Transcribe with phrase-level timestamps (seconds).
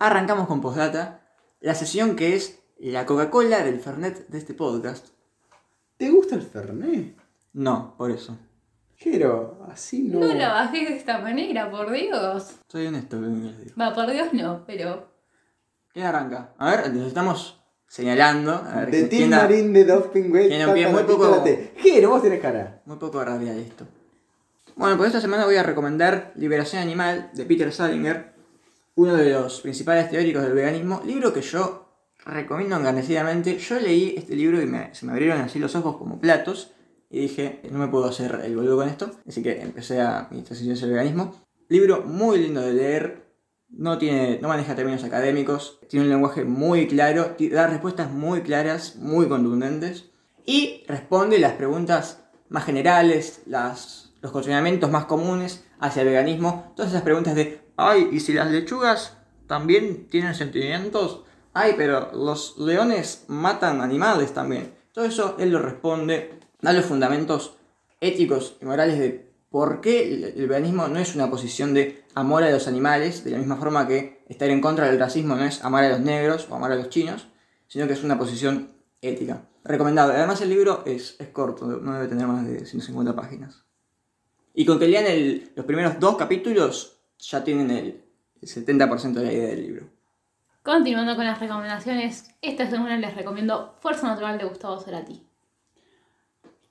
[0.00, 1.20] arrancamos con Postdata,
[1.60, 5.08] la sesión que es la Coca-Cola del Fernet de este podcast.
[5.96, 7.16] ¿Te gusta el Fernet?
[7.52, 8.36] No, por eso.
[9.02, 10.20] Pero así no.
[10.20, 12.56] No la bajé de esta manera, por Dios.
[12.68, 13.74] Soy honesto, que les digo.
[13.80, 15.10] Va, por Dios no, pero.
[15.92, 16.54] ¿Quién arranca?
[16.58, 18.52] A ver, nos estamos señalando.
[18.54, 20.48] A ver, De quién Tim da- Marín de Doping Way.
[20.48, 20.92] ¿Quién empieza?
[20.92, 21.44] Muy poco-.
[21.76, 22.82] Jero, vos tenés cara.
[22.86, 23.86] Muy poco rabia de esto.
[24.76, 28.32] Bueno, pues esta semana voy a recomendar Liberación Animal de Peter Salinger,
[29.00, 31.86] uno de los principales teóricos del veganismo, libro que yo
[32.26, 33.56] recomiendo encarecidamente.
[33.56, 36.72] Yo leí este libro y me- se me abrieron así los ojos como platos
[37.08, 40.42] y dije, no me puedo hacer el boludo con esto, así que empecé a mi
[40.42, 41.34] transición hacia el veganismo.
[41.70, 43.24] Libro muy lindo de leer,
[43.70, 48.96] no, tiene, no maneja términos académicos, tiene un lenguaje muy claro, da respuestas muy claras,
[48.96, 50.10] muy contundentes
[50.44, 52.20] y responde las preguntas
[52.50, 58.20] más generales, los cuestionamientos más comunes hacia el veganismo, todas esas preguntas de, ay, ¿y
[58.20, 61.24] si las lechugas también tienen sentimientos?
[61.52, 64.74] Ay, pero los leones matan animales también.
[64.92, 67.56] Todo eso él lo responde, da los fundamentos
[68.00, 72.50] éticos y morales de por qué el, veganismo no es una posición de amor a
[72.50, 75.84] los animales, de la misma forma que estar en contra del racismo no es amar
[75.84, 77.26] a los negros o amar a los chinos,
[77.66, 78.70] sino que es una posición
[79.00, 79.48] ética.
[79.64, 80.12] Recomendado.
[80.12, 83.64] Además el libro es, es corto, no debe tener más de 150 páginas.
[84.54, 88.02] Y con que lean el- los primeros dos capítulos, ya tienen el,
[88.40, 89.86] el 70% de la idea del libro.
[90.62, 95.22] Continuando con las recomendaciones, esta semana les recomiendo Fuerza Natural de Gustavo Cerati.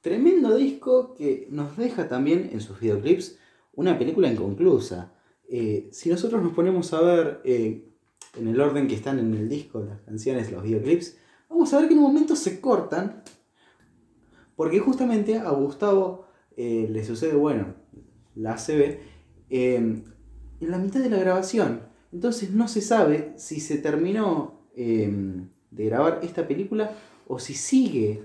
[0.00, 3.38] Tremendo disco que nos deja también en sus videoclips
[3.74, 5.12] una película inconclusa.
[5.48, 7.88] Eh, si nosotros nos ponemos a ver eh,
[8.36, 11.16] en el orden que están en el disco, las canciones, los videoclips,
[11.48, 13.22] vamos a ver que en un momento se cortan.
[14.56, 16.23] Porque justamente a Gustavo
[16.56, 17.74] eh, le sucede, bueno,
[18.34, 18.98] la ACB,
[19.50, 20.04] eh, en
[20.60, 21.82] la mitad de la grabación.
[22.12, 25.12] Entonces no se sabe si se terminó eh,
[25.70, 26.92] de grabar esta película
[27.26, 28.22] o si sigue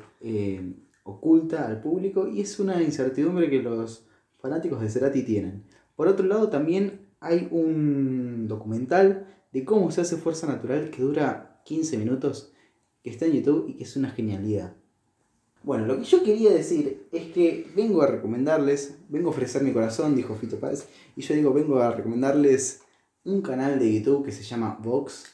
[1.03, 4.05] oculta al público y es una incertidumbre que los
[4.39, 5.63] fanáticos de Cerati tienen.
[5.95, 11.61] Por otro lado también hay un documental de cómo se hace fuerza natural que dura
[11.65, 12.53] 15 minutos,
[13.03, 14.75] que está en YouTube y que es una genialidad.
[15.63, 19.73] Bueno, lo que yo quería decir es que vengo a recomendarles, vengo a ofrecer mi
[19.73, 22.81] corazón, dijo Fito Páez, y yo digo, vengo a recomendarles
[23.25, 25.25] un canal de YouTube que se llama Vox,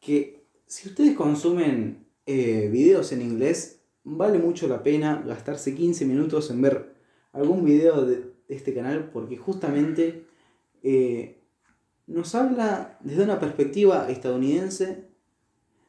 [0.00, 6.50] que si ustedes consumen eh, videos en inglés, vale mucho la pena gastarse 15 minutos
[6.50, 6.94] en ver
[7.32, 8.16] algún video de,
[8.48, 10.24] de este canal, porque justamente
[10.82, 11.40] eh,
[12.06, 15.08] nos habla desde una perspectiva estadounidense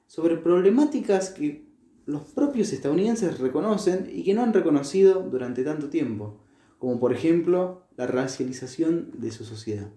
[0.06, 1.69] sobre problemáticas que
[2.10, 6.38] los propios estadounidenses reconocen y que no han reconocido durante tanto tiempo,
[6.78, 9.88] como por ejemplo la racialización de su sociedad.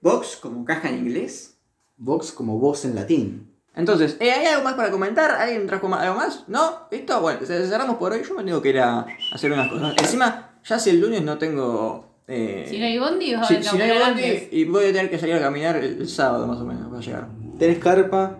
[0.00, 1.58] Box como caja en inglés.
[1.96, 3.48] Vox como voz en latín.
[3.74, 5.30] Entonces, ¿eh, ¿hay algo más para comentar?
[5.30, 6.44] ¿Alguien trajo algo más?
[6.48, 6.88] ¿No?
[6.90, 7.20] ¿Listo?
[7.20, 8.22] Bueno, ce- cerramos por hoy.
[8.28, 9.94] Yo me tengo que ir a hacer unas cosas.
[9.98, 12.18] Encima, ya si el lunes no tengo...
[12.26, 14.48] eh, Si no hay bondi, vas a si- no hay bondi, antes.
[14.52, 17.00] y voy a tener que salir a caminar el, el sábado más o menos para
[17.00, 17.28] llegar.
[17.58, 18.38] ¿Tenés carpa?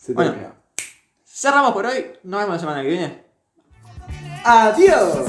[0.00, 0.54] Se Bueno.
[1.26, 2.06] Cerramos por hoy.
[2.22, 3.22] Nos vemos la semana que viene.
[4.44, 5.26] ¡Adiós!